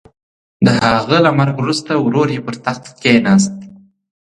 د 0.65 0.67
هغه 0.81 1.17
له 1.25 1.31
مرګ 1.39 1.55
وروسته 1.59 1.91
ورور 2.05 2.27
یې 2.35 2.39
پر 2.45 2.55
تخت 2.65 2.85
کېناست. 3.01 3.55